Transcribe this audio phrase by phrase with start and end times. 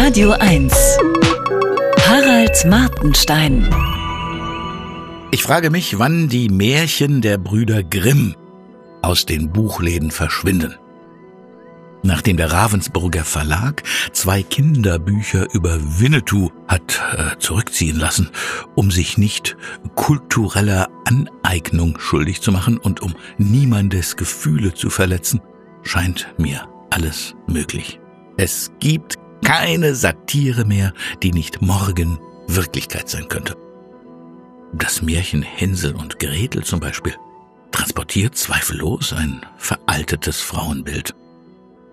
[0.00, 0.72] Radio 1.
[2.06, 3.68] Harald Martenstein.
[5.32, 8.36] Ich frage mich, wann die Märchen der Brüder Grimm
[9.02, 10.76] aus den Buchläden verschwinden.
[12.04, 13.82] Nachdem der Ravensburger Verlag
[14.12, 18.30] zwei Kinderbücher über Winnetou hat äh, zurückziehen lassen,
[18.76, 19.56] um sich nicht
[19.96, 25.40] kultureller Aneignung schuldig zu machen und um niemandes Gefühle zu verletzen,
[25.82, 27.98] scheint mir alles möglich.
[28.36, 30.92] Es gibt keine Satire mehr,
[31.22, 33.56] die nicht morgen Wirklichkeit sein könnte.
[34.72, 37.14] Das Märchen Hänsel und Gretel zum Beispiel
[37.70, 41.14] transportiert zweifellos ein veraltetes Frauenbild.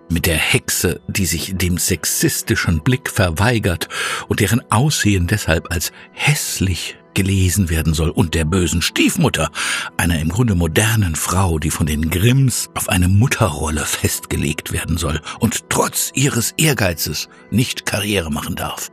[0.10, 3.90] Mit der Hexe, die sich dem sexistischen Blick verweigert
[4.28, 9.50] und deren Aussehen deshalb als hässlich gelesen werden soll, und der bösen Stiefmutter,
[9.98, 15.22] einer im Grunde modernen Frau, die von den Grimms auf eine Mutterrolle festgelegt werden soll
[15.40, 18.92] und trotz ihres Ehrgeizes nicht Karriere machen darf.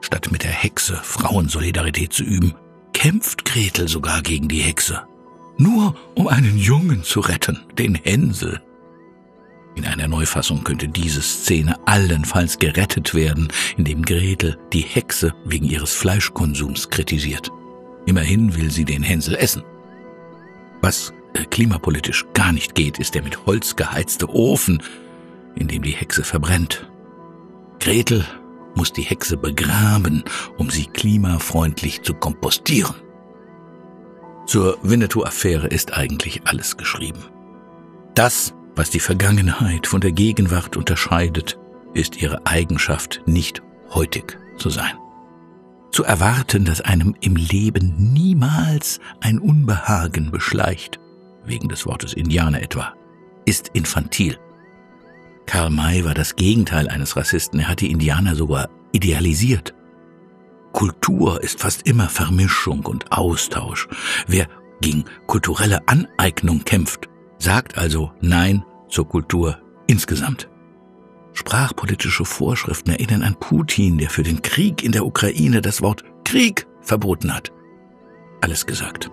[0.00, 2.54] Statt mit der Hexe Frauensolidarität zu üben,
[2.92, 5.02] kämpft Gretel sogar gegen die Hexe.
[5.56, 8.60] Nur um einen Jungen zu retten, den Hänsel.
[9.78, 15.92] In einer Neufassung könnte diese Szene allenfalls gerettet werden, indem Gretel die Hexe wegen ihres
[15.92, 17.52] Fleischkonsums kritisiert.
[18.04, 19.62] Immerhin will sie den Hänsel essen.
[20.82, 24.82] Was äh, klimapolitisch gar nicht geht, ist der mit Holz geheizte Ofen,
[25.54, 26.90] in dem die Hexe verbrennt.
[27.78, 28.24] Gretel
[28.74, 30.24] muss die Hexe begraben,
[30.56, 32.96] um sie klimafreundlich zu kompostieren.
[34.44, 37.22] Zur Winnetou-Affäre ist eigentlich alles geschrieben.
[38.16, 41.58] Das was die Vergangenheit von der Gegenwart unterscheidet,
[41.94, 44.92] ist ihre Eigenschaft, nicht heutig zu sein.
[45.90, 51.00] Zu erwarten, dass einem im Leben niemals ein Unbehagen beschleicht,
[51.44, 52.94] wegen des Wortes Indianer etwa,
[53.44, 54.38] ist infantil.
[55.46, 59.74] Karl May war das Gegenteil eines Rassisten, er hat die Indianer sogar idealisiert.
[60.72, 63.88] Kultur ist fast immer Vermischung und Austausch.
[64.28, 64.46] Wer
[64.80, 70.48] gegen kulturelle Aneignung kämpft, sagt also Nein zur Kultur insgesamt.
[71.32, 76.66] Sprachpolitische Vorschriften erinnern an Putin, der für den Krieg in der Ukraine das Wort Krieg
[76.80, 77.52] verboten hat.
[78.40, 79.10] Alles gesagt.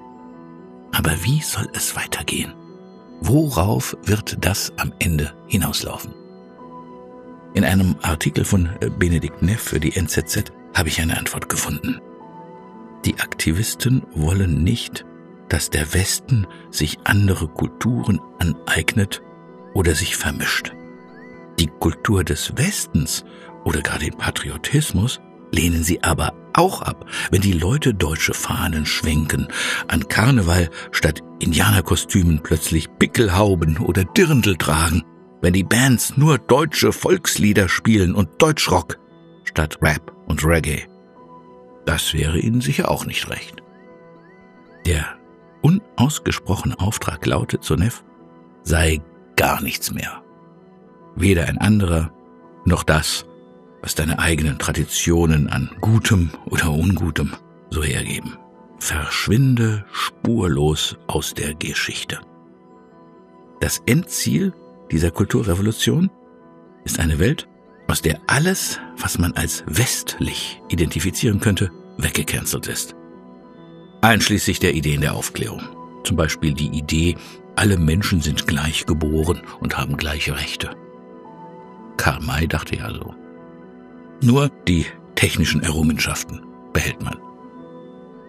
[0.91, 2.53] Aber wie soll es weitergehen?
[3.21, 6.13] Worauf wird das am Ende hinauslaufen?
[7.53, 8.69] In einem Artikel von
[8.99, 12.01] Benedikt Neff für die NZZ habe ich eine Antwort gefunden.
[13.05, 15.05] Die Aktivisten wollen nicht,
[15.49, 19.21] dass der Westen sich andere Kulturen aneignet
[19.73, 20.73] oder sich vermischt.
[21.59, 23.23] Die Kultur des Westens
[23.63, 25.19] oder gar den Patriotismus
[25.51, 29.47] lehnen sie aber auch ab, wenn die Leute deutsche Fahnen schwenken,
[29.87, 35.03] an Karneval statt Indianerkostümen plötzlich Pickelhauben oder Dirndl tragen,
[35.41, 38.97] wenn die Bands nur deutsche Volkslieder spielen und Deutschrock
[39.43, 40.87] statt Rap und Reggae.
[41.85, 43.61] Das wäre ihnen sicher auch nicht recht.
[44.85, 45.17] Der
[45.65, 48.03] unausgesprochene Auftrag lautet, so Neff,
[48.61, 49.01] sei
[49.35, 50.21] gar nichts mehr.
[51.15, 52.11] Weder ein anderer,
[52.65, 53.25] noch das,
[53.81, 57.33] was deine eigenen Traditionen an Gutem oder Ungutem
[57.71, 58.37] so hergeben.
[58.77, 62.19] Verschwinde spurlos aus der Geschichte.
[63.59, 64.53] Das Endziel
[64.91, 66.11] dieser Kulturrevolution
[66.83, 67.47] ist eine Welt,
[67.87, 72.95] aus der alles, was man als westlich identifizieren könnte, weggecancelt ist.
[74.05, 75.63] Einschließlich der Ideen der Aufklärung.
[76.03, 77.15] Zum Beispiel die Idee,
[77.55, 80.69] alle Menschen sind gleich geboren und haben gleiche Rechte.
[81.97, 83.15] Karl May dachte ja so.
[84.21, 84.85] Nur die
[85.15, 87.17] technischen Errungenschaften behält man.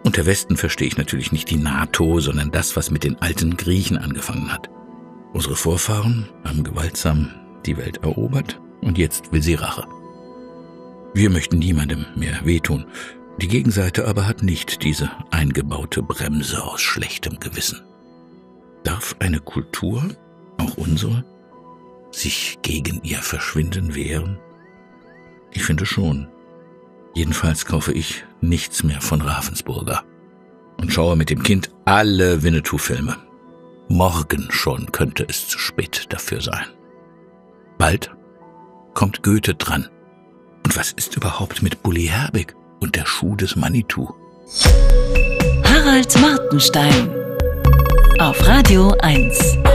[0.03, 3.99] Unter Westen verstehe ich natürlich nicht die NATO, sondern das, was mit den alten Griechen
[3.99, 4.71] angefangen hat.
[5.35, 7.29] Unsere Vorfahren haben gewaltsam
[7.67, 9.87] die Welt erobert und jetzt will sie Rache.
[11.13, 12.87] Wir möchten niemandem mehr wehtun.
[13.41, 17.83] Die Gegenseite aber hat nicht diese eingebaute Bremse aus schlechtem Gewissen.
[18.83, 20.03] Darf eine Kultur,
[20.59, 21.25] auch unsere,
[22.11, 24.39] sich gegen ihr Verschwinden wehren?
[25.53, 26.29] Ich finde schon.
[27.15, 30.05] Jedenfalls kaufe ich nichts mehr von Ravensburger
[30.79, 33.17] und schaue mit dem Kind alle Winnetou-Filme.
[33.89, 36.67] Morgen schon könnte es zu spät dafür sein.
[37.79, 38.15] Bald
[38.95, 39.89] kommt Goethe dran.
[40.65, 44.15] Und was ist überhaupt mit Bully Herbig und der Schuh des Manitou?
[45.65, 47.11] Harald Martenstein
[48.19, 49.66] auf Radio 1.